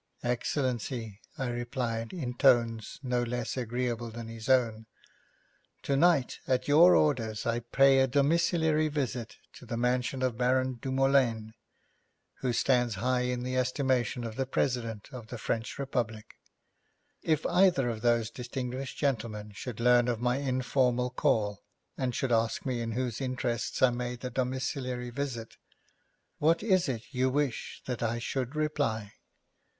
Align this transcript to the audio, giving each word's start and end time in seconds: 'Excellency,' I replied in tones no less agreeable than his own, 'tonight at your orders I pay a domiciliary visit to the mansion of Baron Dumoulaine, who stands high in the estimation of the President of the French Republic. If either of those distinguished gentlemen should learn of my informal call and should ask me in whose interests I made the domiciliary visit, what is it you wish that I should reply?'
'Excellency,' 0.23 1.21
I 1.37 1.45
replied 1.49 2.11
in 2.11 2.33
tones 2.33 2.99
no 3.03 3.21
less 3.21 3.55
agreeable 3.55 4.09
than 4.09 4.29
his 4.29 4.49
own, 4.49 4.87
'tonight 5.83 6.39
at 6.47 6.67
your 6.67 6.95
orders 6.95 7.45
I 7.45 7.59
pay 7.59 7.99
a 7.99 8.07
domiciliary 8.07 8.87
visit 8.87 9.37
to 9.53 9.65
the 9.67 9.77
mansion 9.77 10.23
of 10.23 10.39
Baron 10.39 10.79
Dumoulaine, 10.81 11.53
who 12.39 12.51
stands 12.51 12.95
high 12.95 13.25
in 13.29 13.43
the 13.43 13.55
estimation 13.55 14.23
of 14.23 14.37
the 14.37 14.47
President 14.47 15.07
of 15.11 15.27
the 15.27 15.37
French 15.37 15.77
Republic. 15.77 16.25
If 17.21 17.45
either 17.45 17.87
of 17.87 18.01
those 18.01 18.31
distinguished 18.31 18.97
gentlemen 18.97 19.51
should 19.51 19.79
learn 19.79 20.07
of 20.07 20.19
my 20.19 20.37
informal 20.37 21.11
call 21.11 21.61
and 21.95 22.15
should 22.15 22.31
ask 22.31 22.65
me 22.65 22.81
in 22.81 22.93
whose 22.93 23.21
interests 23.21 23.83
I 23.83 23.91
made 23.91 24.21
the 24.21 24.31
domiciliary 24.31 25.11
visit, 25.11 25.57
what 26.39 26.63
is 26.63 26.89
it 26.89 27.03
you 27.13 27.29
wish 27.29 27.83
that 27.85 28.01
I 28.01 28.17
should 28.17 28.55
reply?' 28.55 29.13